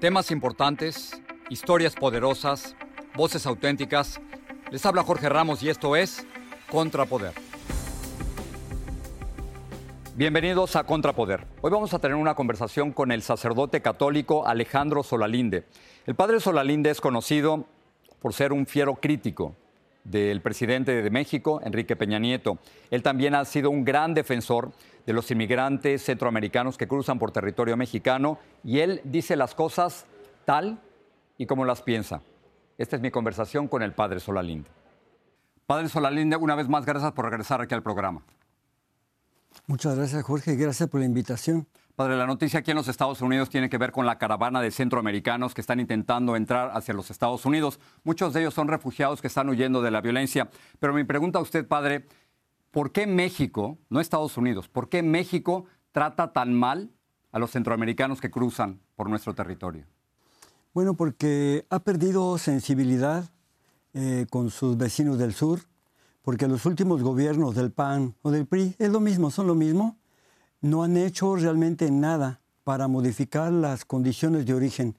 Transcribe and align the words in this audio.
Temas 0.00 0.30
importantes, 0.30 1.20
historias 1.50 1.94
poderosas, 1.94 2.74
voces 3.14 3.44
auténticas. 3.44 4.18
Les 4.70 4.86
habla 4.86 5.02
Jorge 5.02 5.28
Ramos 5.28 5.62
y 5.62 5.68
esto 5.68 5.94
es 5.94 6.26
Contrapoder. 6.70 7.34
Bienvenidos 10.16 10.74
a 10.76 10.84
Contrapoder. 10.84 11.46
Hoy 11.60 11.70
vamos 11.70 11.92
a 11.92 11.98
tener 11.98 12.14
una 12.14 12.34
conversación 12.34 12.92
con 12.92 13.12
el 13.12 13.20
sacerdote 13.20 13.82
católico 13.82 14.46
Alejandro 14.46 15.02
Solalinde. 15.02 15.66
El 16.06 16.14
padre 16.14 16.40
Solalinde 16.40 16.88
es 16.88 17.02
conocido 17.02 17.66
por 18.22 18.32
ser 18.32 18.54
un 18.54 18.64
fiero 18.64 18.94
crítico 18.94 19.54
del 20.04 20.40
presidente 20.40 21.02
de 21.02 21.10
México, 21.10 21.60
Enrique 21.62 21.94
Peña 21.94 22.18
Nieto. 22.18 22.56
Él 22.90 23.02
también 23.02 23.34
ha 23.34 23.44
sido 23.44 23.68
un 23.68 23.84
gran 23.84 24.14
defensor 24.14 24.72
de 25.10 25.14
los 25.14 25.28
inmigrantes 25.32 26.04
centroamericanos 26.04 26.78
que 26.78 26.86
cruzan 26.86 27.18
por 27.18 27.32
territorio 27.32 27.76
mexicano 27.76 28.38
y 28.62 28.78
él 28.78 29.00
dice 29.02 29.34
las 29.34 29.56
cosas 29.56 30.06
tal 30.44 30.80
y 31.36 31.46
como 31.46 31.64
las 31.64 31.82
piensa. 31.82 32.22
Esta 32.78 32.94
es 32.94 33.02
mi 33.02 33.10
conversación 33.10 33.66
con 33.66 33.82
el 33.82 33.92
padre 33.92 34.20
Solalinde. 34.20 34.70
Padre 35.66 35.88
Solalinde, 35.88 36.36
una 36.36 36.54
vez 36.54 36.68
más, 36.68 36.86
gracias 36.86 37.10
por 37.10 37.24
regresar 37.24 37.60
aquí 37.60 37.74
al 37.74 37.82
programa. 37.82 38.22
Muchas 39.66 39.96
gracias, 39.96 40.22
Jorge. 40.22 40.54
Gracias 40.54 40.88
por 40.88 41.00
la 41.00 41.06
invitación. 41.06 41.66
Padre, 41.96 42.16
la 42.16 42.26
noticia 42.26 42.60
aquí 42.60 42.70
en 42.70 42.76
los 42.76 42.86
Estados 42.86 43.20
Unidos 43.20 43.50
tiene 43.50 43.68
que 43.68 43.78
ver 43.78 43.90
con 43.90 44.06
la 44.06 44.16
caravana 44.16 44.60
de 44.62 44.70
centroamericanos 44.70 45.54
que 45.54 45.60
están 45.60 45.80
intentando 45.80 46.36
entrar 46.36 46.70
hacia 46.72 46.94
los 46.94 47.10
Estados 47.10 47.44
Unidos. 47.44 47.80
Muchos 48.04 48.32
de 48.32 48.40
ellos 48.42 48.54
son 48.54 48.68
refugiados 48.68 49.20
que 49.20 49.26
están 49.26 49.48
huyendo 49.48 49.82
de 49.82 49.90
la 49.90 50.00
violencia. 50.00 50.48
Pero 50.78 50.94
mi 50.94 51.02
pregunta 51.02 51.40
a 51.40 51.42
usted, 51.42 51.66
padre, 51.66 52.06
¿por 52.70 52.92
qué 52.92 53.06
México, 53.06 53.78
no 53.88 54.00
Estados 54.00 54.36
Unidos, 54.36 54.68
por 54.68 54.88
qué 54.88 55.02
México 55.02 55.66
trata 55.92 56.32
tan 56.32 56.54
mal 56.54 56.90
a 57.32 57.38
los 57.38 57.50
centroamericanos 57.50 58.20
que 58.20 58.30
cruzan 58.30 58.80
por 58.96 59.08
nuestro 59.08 59.34
territorio? 59.34 59.84
Bueno, 60.72 60.94
porque 60.94 61.66
ha 61.68 61.80
perdido 61.80 62.38
sensibilidad 62.38 63.28
eh, 63.92 64.26
con 64.30 64.50
sus 64.50 64.76
vecinos 64.76 65.18
del 65.18 65.34
sur, 65.34 65.60
porque 66.22 66.46
los 66.46 66.64
últimos 66.64 67.02
gobiernos 67.02 67.54
del 67.54 67.72
PAN 67.72 68.14
o 68.22 68.30
del 68.30 68.46
PRI 68.46 68.76
es 68.78 68.90
lo 68.90 69.00
mismo, 69.00 69.30
son 69.30 69.48
lo 69.48 69.54
mismo, 69.54 69.98
no 70.60 70.84
han 70.84 70.96
hecho 70.96 71.34
realmente 71.34 71.90
nada 71.90 72.40
para 72.62 72.86
modificar 72.86 73.50
las 73.50 73.84
condiciones 73.84 74.46
de 74.46 74.54
origen. 74.54 74.96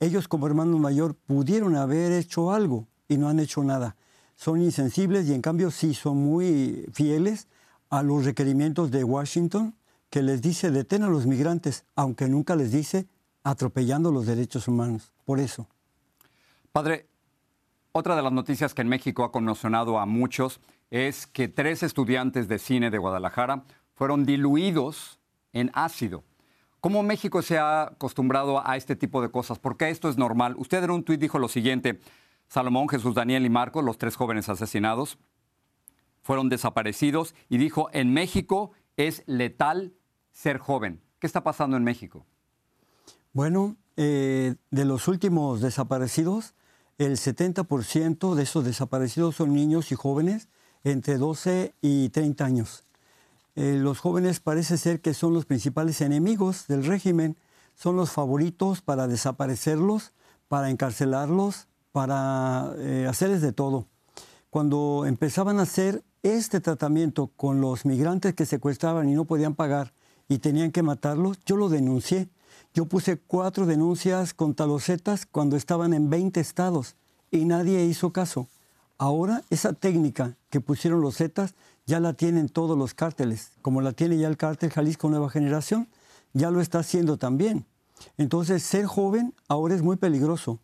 Ellos 0.00 0.28
como 0.28 0.46
hermano 0.46 0.78
mayor 0.78 1.14
pudieron 1.14 1.76
haber 1.76 2.12
hecho 2.12 2.52
algo 2.52 2.86
y 3.08 3.16
no 3.16 3.28
han 3.28 3.38
hecho 3.38 3.62
nada. 3.62 3.96
Son 4.36 4.60
insensibles 4.60 5.28
y 5.28 5.34
en 5.34 5.42
cambio 5.42 5.70
sí 5.70 5.94
son 5.94 6.18
muy 6.18 6.86
fieles 6.92 7.48
a 7.90 8.02
los 8.02 8.24
requerimientos 8.24 8.90
de 8.90 9.04
Washington 9.04 9.74
que 10.10 10.22
les 10.22 10.42
dice 10.42 10.70
detén 10.70 11.02
a 11.02 11.08
los 11.08 11.26
migrantes, 11.26 11.84
aunque 11.96 12.28
nunca 12.28 12.56
les 12.56 12.72
dice 12.72 13.06
atropellando 13.42 14.10
los 14.10 14.26
derechos 14.26 14.68
humanos. 14.68 15.12
Por 15.24 15.40
eso. 15.40 15.66
Padre, 16.72 17.06
otra 17.92 18.16
de 18.16 18.22
las 18.22 18.32
noticias 18.32 18.74
que 18.74 18.82
en 18.82 18.88
México 18.88 19.24
ha 19.24 19.30
conmocionado 19.30 19.98
a 19.98 20.06
muchos 20.06 20.60
es 20.90 21.26
que 21.26 21.48
tres 21.48 21.82
estudiantes 21.82 22.48
de 22.48 22.58
cine 22.58 22.90
de 22.90 22.98
Guadalajara 22.98 23.64
fueron 23.94 24.24
diluidos 24.24 25.18
en 25.52 25.70
ácido. 25.74 26.24
¿Cómo 26.80 27.02
México 27.02 27.40
se 27.40 27.58
ha 27.58 27.84
acostumbrado 27.84 28.66
a 28.66 28.76
este 28.76 28.94
tipo 28.94 29.22
de 29.22 29.30
cosas? 29.30 29.58
¿Por 29.58 29.76
qué 29.76 29.88
esto 29.88 30.08
es 30.08 30.18
normal? 30.18 30.54
Usted 30.58 30.84
en 30.84 30.90
un 30.90 31.04
tuit 31.04 31.20
dijo 31.20 31.38
lo 31.38 31.48
siguiente, 31.48 32.00
Salomón, 32.48 32.88
Jesús, 32.88 33.14
Daniel 33.14 33.44
y 33.44 33.50
Marcos, 33.50 33.84
los 33.84 33.98
tres 33.98 34.16
jóvenes 34.16 34.48
asesinados, 34.48 35.18
fueron 36.22 36.48
desaparecidos 36.48 37.34
y 37.48 37.58
dijo, 37.58 37.88
en 37.92 38.12
México 38.12 38.72
es 38.96 39.22
letal 39.26 39.92
ser 40.32 40.58
joven. 40.58 41.00
¿Qué 41.18 41.26
está 41.26 41.42
pasando 41.42 41.76
en 41.76 41.84
México? 41.84 42.26
Bueno, 43.32 43.76
eh, 43.96 44.54
de 44.70 44.84
los 44.84 45.08
últimos 45.08 45.60
desaparecidos, 45.60 46.54
el 46.98 47.16
70% 47.16 48.34
de 48.34 48.42
esos 48.42 48.64
desaparecidos 48.64 49.36
son 49.36 49.52
niños 49.52 49.90
y 49.92 49.96
jóvenes 49.96 50.48
entre 50.84 51.18
12 51.18 51.74
y 51.80 52.08
30 52.10 52.44
años. 52.44 52.84
Eh, 53.56 53.78
los 53.80 54.00
jóvenes 54.00 54.40
parece 54.40 54.78
ser 54.78 55.00
que 55.00 55.14
son 55.14 55.32
los 55.32 55.46
principales 55.46 56.00
enemigos 56.00 56.66
del 56.66 56.84
régimen, 56.84 57.36
son 57.74 57.96
los 57.96 58.10
favoritos 58.10 58.82
para 58.82 59.06
desaparecerlos, 59.06 60.12
para 60.48 60.70
encarcelarlos, 60.70 61.68
para 61.94 62.74
eh, 62.78 63.06
hacerles 63.08 63.40
de 63.40 63.52
todo. 63.52 63.86
Cuando 64.50 65.04
empezaban 65.06 65.60
a 65.60 65.62
hacer 65.62 66.02
este 66.24 66.60
tratamiento 66.60 67.28
con 67.36 67.60
los 67.60 67.84
migrantes 67.84 68.34
que 68.34 68.46
secuestraban 68.46 69.08
y 69.08 69.14
no 69.14 69.26
podían 69.26 69.54
pagar 69.54 69.92
y 70.28 70.38
tenían 70.38 70.72
que 70.72 70.82
matarlos, 70.82 71.38
yo 71.46 71.54
lo 71.54 71.68
denuncié. 71.68 72.28
Yo 72.74 72.86
puse 72.86 73.16
cuatro 73.16 73.64
denuncias 73.64 74.34
contra 74.34 74.66
los 74.66 74.86
Zetas 74.86 75.24
cuando 75.24 75.54
estaban 75.54 75.94
en 75.94 76.10
20 76.10 76.40
estados 76.40 76.96
y 77.30 77.44
nadie 77.44 77.84
hizo 77.84 78.12
caso. 78.12 78.48
Ahora 78.98 79.42
esa 79.50 79.72
técnica 79.72 80.36
que 80.50 80.60
pusieron 80.60 81.00
los 81.00 81.18
Zetas 81.18 81.54
ya 81.86 82.00
la 82.00 82.14
tienen 82.14 82.48
todos 82.48 82.76
los 82.76 82.92
cárteles, 82.92 83.52
como 83.62 83.82
la 83.82 83.92
tiene 83.92 84.18
ya 84.18 84.26
el 84.26 84.36
cártel 84.36 84.72
Jalisco 84.72 85.08
Nueva 85.10 85.30
Generación, 85.30 85.86
ya 86.32 86.50
lo 86.50 86.60
está 86.60 86.80
haciendo 86.80 87.18
también. 87.18 87.66
Entonces, 88.18 88.64
ser 88.64 88.86
joven 88.86 89.32
ahora 89.46 89.76
es 89.76 89.82
muy 89.82 89.94
peligroso, 89.94 90.58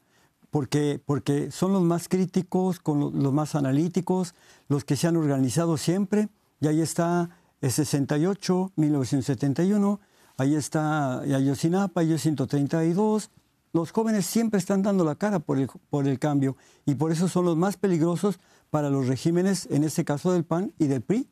porque, 0.51 1.01
porque 1.05 1.51
son 1.51 1.73
los 1.73 1.83
más 1.83 2.09
críticos, 2.09 2.81
con 2.81 3.23
los 3.23 3.33
más 3.33 3.55
analíticos, 3.55 4.35
los 4.69 4.85
que 4.85 4.97
se 4.97 5.07
han 5.07 5.17
organizado 5.17 5.77
siempre, 5.77 6.29
y 6.61 6.67
ahí 6.67 6.81
está 6.81 7.31
el 7.61 7.71
68, 7.71 8.73
1971, 8.77 10.01
ahí 10.37 10.55
está 10.55 11.21
Ayotzinapa, 11.21 12.01
Ayotzinapa 12.01 12.19
132, 12.19 13.31
los 13.73 13.93
jóvenes 13.93 14.27
siempre 14.27 14.59
están 14.59 14.83
dando 14.83 15.05
la 15.05 15.15
cara 15.15 15.39
por 15.39 15.59
el, 15.59 15.69
por 15.91 16.09
el 16.09 16.19
cambio. 16.19 16.57
Y 16.87 16.97
por 16.97 17.13
eso 17.13 17.29
son 17.29 17.45
los 17.45 17.57
más 17.57 17.77
peligrosos 17.77 18.41
para 18.71 18.91
los 18.91 19.07
regímenes, 19.07 19.69
en 19.71 19.85
este 19.85 20.05
caso 20.05 20.33
del 20.33 20.45
PAN 20.45 20.73
y 20.79 20.87
del 20.87 21.03
PRI. 21.03 21.29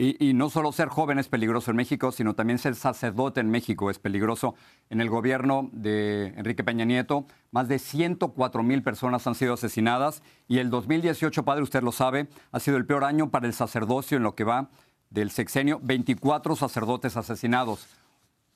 Y, 0.00 0.32
no 0.32 0.48
solo 0.48 0.70
ser 0.70 0.88
joven 0.90 1.18
es 1.18 1.26
peligroso 1.26 1.72
en 1.72 1.76
México, 1.76 2.12
sino 2.12 2.36
también 2.36 2.60
ser 2.60 2.76
sacerdote 2.76 3.40
en 3.40 3.50
México 3.50 3.90
es 3.90 3.98
peligroso. 3.98 4.54
En 4.90 5.00
el 5.00 5.10
gobierno 5.10 5.70
de 5.72 6.34
Enrique 6.36 6.62
Peña 6.62 6.84
Nieto, 6.84 7.26
más 7.50 7.66
de 7.66 7.80
104 7.80 8.62
mil 8.62 8.84
personas 8.84 9.26
han 9.26 9.34
sido 9.34 9.54
asesinadas 9.54 10.22
y 10.46 10.58
el 10.58 10.70
2018, 10.70 11.44
padre, 11.44 11.64
usted 11.64 11.82
lo 11.82 11.90
sabe, 11.90 12.28
ha 12.52 12.60
sido 12.60 12.76
el 12.76 12.86
peor 12.86 13.02
año 13.02 13.32
para 13.32 13.48
el 13.48 13.54
sacerdocio 13.54 14.16
en 14.16 14.22
lo 14.22 14.36
que 14.36 14.44
va 14.44 14.70
del 15.10 15.32
sexenio, 15.32 15.80
24 15.82 16.54
sacerdotes 16.54 17.16
asesinados. 17.16 17.88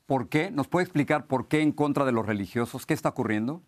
¿Por 0.06 0.28
qué? 0.28 0.52
¿Nos 0.52 0.68
puede 0.68 0.84
explicar 0.84 1.26
por 1.26 1.48
qué 1.48 1.60
en 1.60 1.72
contra 1.72 2.04
de 2.04 2.12
los 2.12 2.24
religiosos? 2.24 2.86
¿Qué 2.86 2.94
está 2.94 3.08
ocurriendo? 3.08 3.62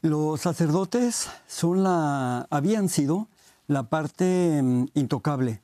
Los 0.00 0.42
sacerdotes 0.42 1.28
son 1.48 1.82
la, 1.82 2.46
habían 2.50 2.88
sido 2.88 3.26
la 3.66 3.88
parte 3.88 4.60
mm, 4.62 4.86
intocable. 4.94 5.63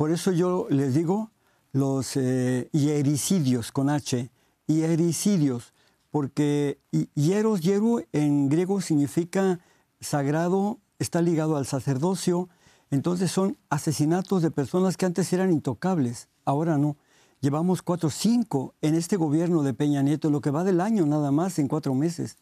Por 0.00 0.12
eso 0.12 0.32
yo 0.32 0.66
les 0.70 0.94
digo 0.94 1.30
los 1.72 2.16
eh, 2.16 2.70
hiericidios 2.72 3.70
con 3.70 3.90
H 3.90 4.30
y 4.66 4.80
ericidios, 4.80 5.74
porque 6.10 6.78
hieros, 7.14 7.60
hieru 7.60 8.02
en 8.14 8.48
griego 8.48 8.80
significa 8.80 9.60
sagrado, 10.00 10.78
está 10.98 11.20
ligado 11.20 11.58
al 11.58 11.66
sacerdocio, 11.66 12.48
entonces 12.90 13.30
son 13.30 13.58
asesinatos 13.68 14.40
de 14.40 14.50
personas 14.50 14.96
que 14.96 15.04
antes 15.04 15.30
eran 15.34 15.52
intocables, 15.52 16.30
ahora 16.46 16.78
no. 16.78 16.96
Llevamos 17.42 17.82
cuatro, 17.82 18.08
cinco 18.08 18.72
en 18.80 18.94
este 18.94 19.18
gobierno 19.18 19.62
de 19.62 19.74
Peña 19.74 20.00
Nieto, 20.00 20.30
lo 20.30 20.40
que 20.40 20.50
va 20.50 20.64
del 20.64 20.80
año 20.80 21.04
nada 21.04 21.30
más 21.30 21.58
en 21.58 21.68
cuatro 21.68 21.94
meses. 21.94 22.38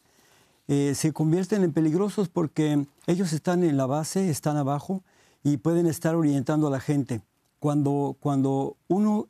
Eh, 0.69 0.93
se 0.95 1.11
convierten 1.11 1.65
en 1.65 1.73
peligrosos 1.73 2.29
porque 2.29 2.85
ellos 3.05 3.33
están 3.33 3.65
en 3.65 3.75
la 3.75 3.85
base, 3.85 4.29
están 4.29 4.55
abajo 4.55 5.03
y 5.43 5.57
pueden 5.57 5.87
estar 5.87 6.15
orientando 6.15 6.67
a 6.67 6.71
la 6.71 6.79
gente. 6.79 7.21
Cuando, 7.59 8.17
cuando 8.19 8.77
uno 8.87 9.27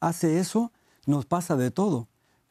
hace 0.00 0.38
eso, 0.38 0.72
nos 1.06 1.26
pasa 1.26 1.56
de 1.56 1.70
todo. 1.70 2.08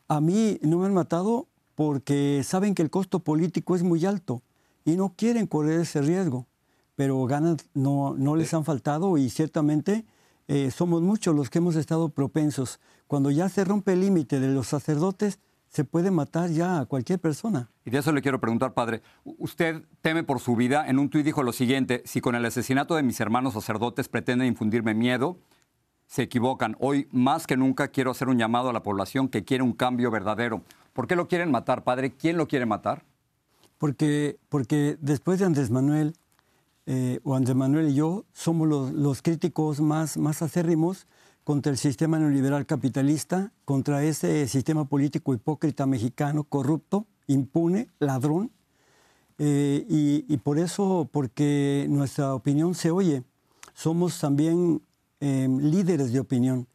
A 0.07 0.19
mí 0.19 0.59
no 0.61 0.79
me 0.79 0.87
han 0.87 0.93
matado 0.93 1.47
porque 1.75 2.41
saben 2.43 2.75
que 2.75 2.81
el 2.81 2.89
costo 2.89 3.19
político 3.19 3.75
es 3.75 3.83
muy 3.83 4.05
alto 4.05 4.41
y 4.83 4.95
no 4.95 5.13
quieren 5.15 5.47
correr 5.47 5.81
ese 5.81 6.01
riesgo, 6.01 6.47
pero 6.95 7.23
ganas 7.25 7.57
no, 7.73 8.15
no 8.17 8.35
les 8.35 8.53
han 8.53 8.65
faltado 8.65 9.17
y 9.17 9.29
ciertamente 9.29 10.05
eh, 10.47 10.71
somos 10.71 11.01
muchos 11.01 11.35
los 11.35 11.49
que 11.49 11.59
hemos 11.59 11.75
estado 11.75 12.09
propensos. 12.09 12.79
Cuando 13.07 13.31
ya 13.31 13.47
se 13.49 13.63
rompe 13.63 13.93
el 13.93 14.01
límite 14.01 14.39
de 14.39 14.49
los 14.49 14.67
sacerdotes, 14.67 15.39
se 15.71 15.85
puede 15.85 16.11
matar 16.11 16.49
ya 16.49 16.81
a 16.81 16.85
cualquier 16.85 17.17
persona. 17.19 17.69
Y 17.85 17.91
de 17.91 17.99
eso 17.99 18.11
le 18.11 18.21
quiero 18.21 18.41
preguntar, 18.41 18.73
padre. 18.73 19.01
Usted 19.23 19.83
teme 20.01 20.23
por 20.23 20.41
su 20.41 20.57
vida. 20.57 20.85
En 20.87 20.99
un 20.99 21.09
tuit 21.09 21.23
dijo 21.23 21.43
lo 21.43 21.53
siguiente, 21.53 22.03
si 22.05 22.19
con 22.19 22.35
el 22.35 22.45
asesinato 22.45 22.95
de 22.95 23.03
mis 23.03 23.21
hermanos 23.21 23.53
sacerdotes 23.53 24.09
pretenden 24.09 24.49
infundirme 24.49 24.93
miedo, 24.93 25.37
se 26.07 26.23
equivocan. 26.23 26.75
Hoy 26.79 27.07
más 27.11 27.47
que 27.47 27.55
nunca 27.55 27.87
quiero 27.87 28.11
hacer 28.11 28.27
un 28.27 28.37
llamado 28.37 28.69
a 28.69 28.73
la 28.73 28.83
población 28.83 29.29
que 29.29 29.45
quiere 29.45 29.63
un 29.63 29.71
cambio 29.71 30.11
verdadero. 30.11 30.61
¿Por 30.91 31.07
qué 31.07 31.15
lo 31.15 31.29
quieren 31.29 31.51
matar, 31.51 31.85
padre? 31.85 32.11
¿Quién 32.11 32.35
lo 32.35 32.49
quiere 32.49 32.65
matar? 32.65 33.05
Porque, 33.77 34.37
porque 34.49 34.97
después 34.99 35.39
de 35.39 35.45
Andrés 35.45 35.71
Manuel, 35.71 36.15
eh, 36.85 37.21
o 37.23 37.33
Andrés 37.33 37.55
Manuel 37.55 37.91
y 37.91 37.93
yo, 37.93 38.25
somos 38.33 38.67
los, 38.67 38.91
los 38.91 39.21
críticos 39.21 39.79
más, 39.79 40.17
más 40.17 40.41
acérrimos 40.41 41.07
contra 41.51 41.69
el 41.69 41.77
sistema 41.77 42.17
neoliberal 42.17 42.65
capitalista, 42.65 43.51
contra 43.65 44.05
ese 44.05 44.47
sistema 44.47 44.85
político 44.85 45.33
hipócrita 45.33 45.85
mexicano, 45.85 46.45
corrupto, 46.45 47.07
impune, 47.27 47.89
ladrón. 47.99 48.51
Eh, 49.37 49.85
y, 49.89 50.37
por 50.37 50.57
eso, 50.57 51.09
porque 51.11 51.87
nuestra 51.89 52.35
opinión 52.35 52.73
se 52.73 52.89
oye, 52.89 53.25
somos 53.73 54.17
también 54.17 54.81
em, 55.19 55.59
líderes 55.59 56.13
de 56.13 56.21
opinión. 56.21 56.67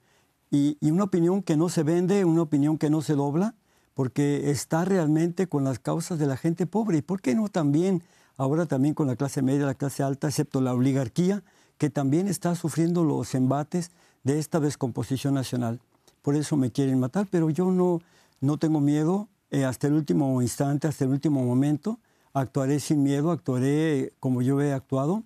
Y, 0.51 0.77
y, 0.83 0.91
una 0.91 1.05
opinión 1.05 1.43
que 1.43 1.57
no 1.57 1.71
se 1.71 1.83
vende, 1.83 2.27
una 2.27 2.43
opinión 2.43 2.77
que 2.77 2.91
no 2.91 3.01
se 3.01 3.15
dobla, 3.15 3.55
porque 3.95 4.51
está 4.51 4.85
realmente 4.85 5.47
con 5.47 5.65
las 5.65 5.79
causas 5.79 6.19
de 6.19 6.27
la 6.27 6.37
gente 6.37 6.67
pobre. 6.67 6.99
¿Y 6.99 7.03
por 7.03 7.23
qué 7.23 7.35
no 7.35 7.49
también, 7.49 8.03
ahora 8.37 8.67
también 8.67 8.93
con 8.93 9.07
la 9.07 9.17
clase 9.17 9.41
media, 9.41 9.65
la 9.65 9.75
clase 9.75 10.03
alta, 10.03 10.29
excepto 10.29 10.61
la 10.61 10.75
oligarquía, 10.75 11.45
que 11.79 11.91
también 11.91 12.29
está 12.29 12.55
sufriendo 12.55 13.05
los 13.05 13.35
embates 13.35 13.91
de 14.25 14.39
esta 14.39 14.61
descomposición 14.61 15.35
nacional. 15.35 15.81
Por 16.23 16.35
eso 16.35 16.57
me 16.57 16.73
quieren 16.73 16.99
matar, 16.99 17.29
pero 17.31 17.51
yo 17.51 17.71
no, 17.71 18.01
no 18.41 18.59
tengo 18.59 18.81
miedo 18.81 19.29
eh, 19.51 19.65
hasta 19.65 19.87
el 19.87 19.93
último 19.93 20.43
instante, 20.43 20.89
hasta 20.89 21.05
el 21.05 21.11
último 21.11 21.45
momento. 21.45 22.01
Actuaré 22.33 22.81
sin 22.81 23.03
miedo, 23.03 23.31
actuaré 23.31 24.13
como 24.19 24.43
yo 24.43 24.61
he 24.61 24.73
actuado. 24.73 25.23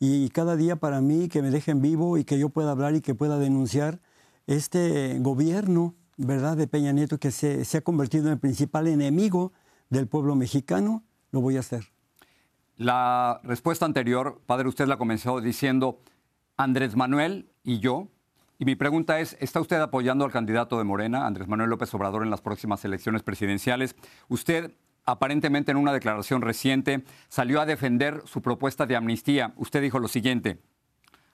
Y 0.00 0.30
cada 0.30 0.56
día 0.56 0.76
para 0.76 1.00
mí 1.00 1.28
que 1.28 1.42
me 1.42 1.50
dejen 1.50 1.82
vivo 1.82 2.18
y 2.18 2.24
que 2.24 2.38
yo 2.38 2.48
pueda 2.48 2.70
hablar 2.70 2.94
y 2.94 3.00
que 3.00 3.14
pueda 3.14 3.38
denunciar 3.38 4.00
este 4.46 5.18
gobierno, 5.18 5.94
¿verdad?, 6.16 6.56
de 6.56 6.66
Peña 6.66 6.92
Nieto 6.92 7.18
que 7.18 7.30
se, 7.30 7.64
se 7.64 7.78
ha 7.78 7.80
convertido 7.82 8.26
en 8.26 8.32
el 8.32 8.38
principal 8.38 8.86
enemigo 8.86 9.52
del 9.90 10.06
pueblo 10.06 10.34
mexicano, 10.36 11.02
lo 11.30 11.40
voy 11.40 11.56
a 11.56 11.60
hacer. 11.60 11.97
La 12.78 13.40
respuesta 13.42 13.84
anterior, 13.84 14.40
padre, 14.46 14.68
usted 14.68 14.86
la 14.86 14.98
comenzó 14.98 15.40
diciendo, 15.40 16.00
Andrés 16.56 16.94
Manuel 16.94 17.50
y 17.64 17.80
yo 17.80 18.06
y 18.56 18.64
mi 18.64 18.76
pregunta 18.76 19.18
es, 19.18 19.36
¿está 19.40 19.60
usted 19.60 19.80
apoyando 19.80 20.24
al 20.24 20.30
candidato 20.30 20.78
de 20.78 20.84
Morena, 20.84 21.26
Andrés 21.26 21.48
Manuel 21.48 21.70
López 21.70 21.92
Obrador, 21.94 22.22
en 22.22 22.30
las 22.30 22.40
próximas 22.40 22.84
elecciones 22.84 23.24
presidenciales? 23.24 23.96
Usted 24.28 24.76
aparentemente 25.04 25.72
en 25.72 25.76
una 25.76 25.92
declaración 25.92 26.40
reciente 26.40 27.02
salió 27.28 27.60
a 27.60 27.66
defender 27.66 28.22
su 28.26 28.42
propuesta 28.42 28.86
de 28.86 28.94
amnistía. 28.94 29.54
Usted 29.56 29.82
dijo 29.82 29.98
lo 29.98 30.06
siguiente, 30.06 30.60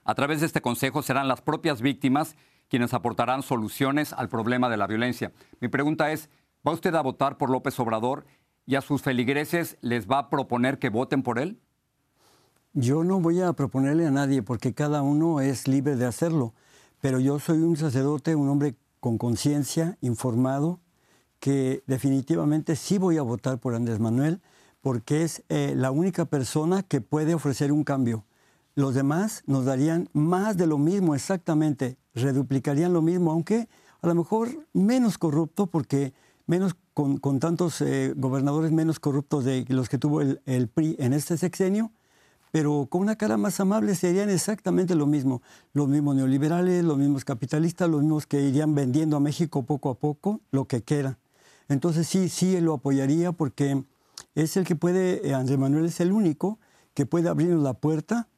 a 0.02 0.14
través 0.14 0.40
de 0.40 0.46
este 0.46 0.62
consejo 0.62 1.02
serán 1.02 1.28
las 1.28 1.42
propias 1.42 1.82
víctimas 1.82 2.36
quienes 2.68 2.94
aportarán 2.94 3.42
soluciones 3.42 4.14
al 4.14 4.30
problema 4.30 4.70
de 4.70 4.78
la 4.78 4.86
violencia. 4.86 5.32
Mi 5.60 5.68
pregunta 5.68 6.10
es, 6.10 6.30
¿va 6.66 6.72
usted 6.72 6.94
a 6.94 7.02
votar 7.02 7.36
por 7.36 7.50
López 7.50 7.78
Obrador 7.80 8.24
y 8.66 8.76
a 8.76 8.80
sus 8.80 9.02
feligreses 9.02 9.76
les 9.80 10.08
va 10.08 10.18
a 10.18 10.30
proponer 10.30 10.78
que 10.78 10.88
voten 10.88 11.22
por 11.22 11.38
él? 11.38 11.60
Yo 12.72 13.04
no 13.04 13.20
voy 13.20 13.40
a 13.40 13.52
proponerle 13.52 14.06
a 14.06 14.10
nadie 14.10 14.42
porque 14.42 14.74
cada 14.74 15.02
uno 15.02 15.40
es 15.40 15.68
libre 15.68 15.96
de 15.96 16.06
hacerlo 16.06 16.54
pero 17.04 17.20
yo 17.20 17.38
soy 17.38 17.58
un 17.58 17.76
sacerdote, 17.76 18.34
un 18.34 18.48
hombre 18.48 18.76
con 18.98 19.18
conciencia, 19.18 19.98
informado, 20.00 20.80
que 21.38 21.82
definitivamente 21.86 22.76
sí 22.76 22.96
voy 22.96 23.18
a 23.18 23.22
votar 23.22 23.58
por 23.58 23.74
Andrés 23.74 24.00
Manuel, 24.00 24.40
porque 24.80 25.22
es 25.22 25.44
eh, 25.50 25.74
la 25.76 25.90
única 25.90 26.24
persona 26.24 26.82
que 26.82 27.02
puede 27.02 27.34
ofrecer 27.34 27.72
un 27.72 27.84
cambio. 27.84 28.24
Los 28.74 28.94
demás 28.94 29.42
nos 29.44 29.66
darían 29.66 30.08
más 30.14 30.56
de 30.56 30.66
lo 30.66 30.78
mismo 30.78 31.14
exactamente, 31.14 31.98
reduplicarían 32.14 32.94
lo 32.94 33.02
mismo, 33.02 33.32
aunque 33.32 33.68
a 34.00 34.06
lo 34.06 34.14
mejor 34.14 34.66
menos 34.72 35.18
corrupto, 35.18 35.66
porque 35.66 36.14
menos 36.46 36.76
con, 36.92 37.40
tantos 37.40 37.80
eh, 37.80 38.12
gobernadores 38.16 38.70
menos 38.70 39.00
corruptos 39.00 39.44
de 39.44 39.64
los 39.68 39.88
que 39.88 39.98
tuvo 39.98 40.20
el, 40.20 40.68
PRI 40.68 40.96
en 40.98 41.12
este 41.12 41.36
sexenio, 41.36 41.90
pero 42.52 42.86
con 42.88 43.00
una 43.00 43.16
cara 43.16 43.36
más 43.36 43.58
amable 43.58 43.94
serían 43.94 44.30
exactamente 44.30 44.94
lo 44.94 45.06
mismo. 45.06 45.42
Los 45.72 45.88
mismos 45.88 46.14
neoliberales, 46.14 46.84
los 46.84 46.98
mismos 46.98 47.24
capitalistas, 47.24 47.90
los 47.90 48.02
mismos 48.02 48.26
que 48.26 48.40
irían 48.42 48.74
vendiendo 48.74 49.16
a 49.16 49.20
México 49.20 49.64
poco 49.64 49.90
a 49.90 49.94
poco 49.94 50.40
lo 50.52 50.66
que 50.66 50.82
quiera. 50.82 51.18
Entonces 51.68 52.06
sí, 52.06 52.28
sí 52.28 52.60
lo 52.60 52.74
apoyaría 52.74 53.32
porque 53.32 53.82
es 54.34 54.56
el 54.56 54.64
que 54.64 54.76
puede, 54.76 55.26
eh, 55.26 55.34
Andrés 55.34 55.58
Manuel 55.58 55.86
es 55.86 55.98
el 56.00 56.12
único 56.12 56.58
que 56.92 57.06
puede 57.06 57.28
abrirnos 57.28 57.62
la 57.62 57.74
puerta 57.74 58.28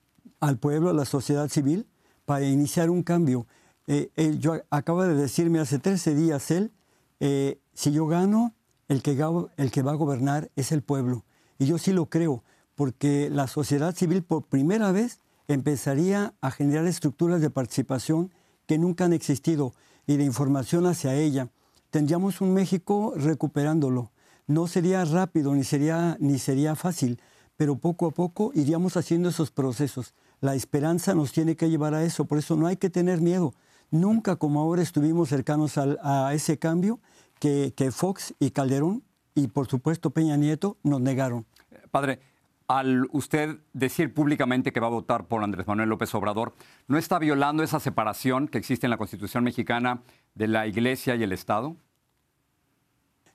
al 0.41 0.59
pueblo, 0.59 0.91
a 0.91 0.95
la 0.95 1.05
sociedad 1.05 1.49
civil, 1.49 1.87
para 2.25 2.47
iniciar 2.47 2.89
un 2.89 3.03
cambio. 3.03 3.47
Eh, 3.87 4.11
yo 4.41 4.55
acaba 4.71 5.07
de 5.07 5.15
decirme 5.15 5.59
hace 5.59 5.79
13 5.79 6.15
días 6.15 6.51
él, 6.51 6.73
eh, 7.21 7.59
si 7.75 7.93
yo 7.93 8.07
gano, 8.07 8.55
el 8.89 9.03
que, 9.03 9.19
el 9.57 9.71
que 9.71 9.83
va 9.83 9.93
a 9.93 9.97
gobernar 9.97 10.51
es 10.57 10.73
el 10.73 10.83
pueblo. 10.83 11.25
Y 11.59 11.67
yo 11.67 11.79
sí 11.79 11.93
lo 11.93 12.07
creo 12.07 12.43
porque 12.75 13.31
la 13.31 13.47
sociedad 13.47 13.95
civil 13.95 14.23
por 14.23 14.45
primera 14.45 14.93
vez 14.93 15.21
empezaría 15.49 16.35
a 16.41 16.51
generar 16.51 16.87
estructuras 16.87 17.41
de 17.41 17.51
participación 17.51 18.33
que 18.67 18.79
nunca 18.79 19.07
han 19.07 19.13
existido 19.13 19.73
y 20.07 20.17
de 20.17 20.25
información 20.25 20.87
hacia 20.87 21.15
ella. 21.15 21.49
Tendríamos 21.91 22.41
un 22.41 22.53
México 22.53 23.15
recuperándolo. 23.17 24.11
No 24.47 24.67
sería 24.67 25.05
rápido 25.05 25.55
ni 25.55 25.65
sería, 25.65 26.17
ni 26.21 26.39
sería 26.39 26.77
fácil, 26.77 27.21
pero 27.57 27.77
poco 27.77 28.07
a 28.07 28.11
poco 28.11 28.53
iríamos 28.55 28.97
haciendo 28.97 29.31
esos 29.31 29.51
procesos. 29.51 30.15
La 30.41 30.55
esperanza 30.55 31.15
nos 31.15 31.33
tiene 31.33 31.57
que 31.57 31.71
llevar 31.71 31.95
a 31.95 32.05
eso, 32.05 32.27
por 32.27 32.39
eso 32.39 32.57
no 32.57 32.67
hay 32.67 32.77
que 32.77 32.91
tener 32.91 33.21
miedo. 33.21 33.55
Nunca 33.91 34.37
como 34.37 34.61
ahora 34.61 34.83
estuvimos 34.83 35.29
cercanos 35.29 35.79
a 35.79 36.35
ese 36.35 36.59
cambio 36.59 37.01
que, 37.39 37.73
que 37.77 37.91
Fox 37.91 38.35
y 38.39 38.51
Calderón 38.51 39.03
y 39.35 39.49
por 39.49 39.69
supuesto 39.69 40.11
Peña 40.11 40.37
Nieto 40.37 40.77
nos 40.83 41.01
negaron. 41.01 41.47
Padre, 41.91 42.21
al 42.69 43.07
usted 43.13 43.59
decir 43.73 44.13
públicamente 44.13 44.73
que 44.73 44.81
va 44.81 44.89
a 44.89 44.91
votar 44.91 45.27
por 45.27 45.45
Andrés 45.45 45.67
Manuel 45.67 45.89
López 45.89 46.13
Obrador, 46.15 46.55
¿no 46.89 46.99
está 46.99 47.19
violando 47.19 47.63
esa 47.63 47.79
separación 47.79 48.49
que 48.49 48.59
existe 48.59 48.87
en 48.87 48.91
la 48.91 48.97
Constitución 48.97 49.45
mexicana 49.45 50.03
de 50.35 50.49
la 50.49 50.67
Iglesia 50.67 51.15
y 51.15 51.23
el 51.23 51.33
Estado? 51.33 51.77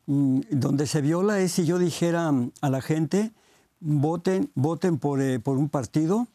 Mm, 0.07 0.41
donde 0.51 0.87
se 0.87 1.01
viola 1.01 1.39
es 1.39 1.53
si 1.53 1.65
yo 1.65 1.77
dijera 1.77 2.31
a 2.61 2.69
la 2.69 2.81
gente, 2.81 3.31
voten, 3.79 4.51
voten 4.55 4.97
por, 4.97 5.21
eh, 5.21 5.39
por 5.39 5.57
un 5.57 5.69
partido 5.69 6.27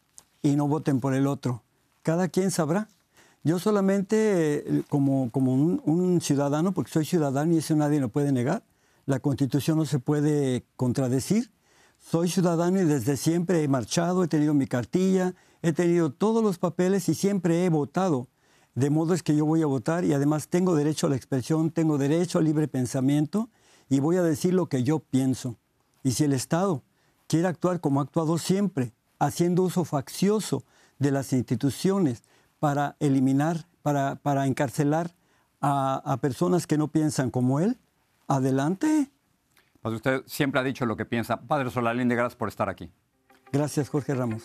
y 0.42 0.56
no 0.56 0.68
voten 0.68 1.00
por 1.00 1.14
el 1.14 1.26
otro. 1.26 1.62
Cada 2.02 2.28
quien 2.28 2.50
sabrá. 2.50 2.88
Yo 3.46 3.60
solamente, 3.60 4.56
eh, 4.56 4.82
como, 4.88 5.30
como 5.30 5.54
un, 5.54 6.20
ciudadano, 6.20 6.72
porque 6.72 6.90
soy 6.90 7.04
ciudadano 7.04 7.52
y 7.52 7.58
eso 7.58 7.76
nadie 7.76 8.00
lo 8.00 8.08
puede 8.08 8.32
negar, 8.32 8.64
la 9.04 9.20
constitución 9.20 9.78
no 9.78 9.84
se 9.84 10.00
puede 10.00 10.64
contradecir, 10.74 11.52
soy 12.00 12.28
ciudadano 12.28 12.80
y 12.80 12.84
desde 12.84 13.16
siempre 13.16 13.62
he 13.62 13.68
marchado, 13.68 14.24
he 14.24 14.26
tenido 14.26 14.52
mi 14.52 14.66
cartilla, 14.66 15.32
he 15.62 15.72
tenido 15.72 16.10
todos 16.10 16.42
los 16.42 16.58
papeles 16.58 17.08
y 17.08 17.14
siempre 17.14 17.64
he 17.64 17.68
votado. 17.68 18.26
De 18.74 18.90
modo 18.90 19.14
es 19.14 19.22
que 19.22 19.36
yo 19.36 19.46
voy 19.46 19.62
a 19.62 19.66
votar 19.66 20.04
y 20.04 20.12
además 20.12 20.48
tengo 20.48 20.74
derecho 20.74 21.06
a 21.06 21.10
la 21.10 21.16
expresión, 21.16 21.70
tengo 21.70 21.98
derecho 21.98 22.40
al 22.40 22.46
libre 22.46 22.66
pensamiento 22.66 23.48
y 23.88 24.00
voy 24.00 24.16
a 24.16 24.24
decir 24.24 24.54
lo 24.54 24.68
que 24.68 24.82
yo 24.82 24.98
pienso. 24.98 25.56
Y 26.02 26.10
si 26.10 26.24
el 26.24 26.32
Estado 26.32 26.82
quiere 27.28 27.46
actuar 27.46 27.78
como 27.78 28.00
ha 28.00 28.02
actuado 28.02 28.38
siempre, 28.38 28.92
haciendo 29.20 29.62
uso 29.62 29.84
faccioso 29.84 30.64
de 30.98 31.12
las 31.12 31.32
instituciones 31.32 32.24
para 32.58 32.96
eliminar, 33.00 33.66
para, 33.82 34.16
para 34.16 34.46
encarcelar 34.46 35.14
a, 35.60 36.02
a 36.04 36.16
personas 36.18 36.66
que 36.66 36.78
no 36.78 36.88
piensan 36.88 37.30
como 37.30 37.60
él, 37.60 37.78
adelante. 38.28 39.10
Pues 39.82 39.94
usted 39.94 40.22
siempre 40.26 40.60
ha 40.60 40.64
dicho 40.64 40.86
lo 40.86 40.96
que 40.96 41.04
piensa. 41.04 41.40
Padre 41.40 41.70
Solalinde, 41.70 42.14
gracias 42.14 42.36
por 42.36 42.48
estar 42.48 42.68
aquí. 42.68 42.90
Gracias, 43.52 43.88
Jorge 43.88 44.14
Ramos. 44.14 44.44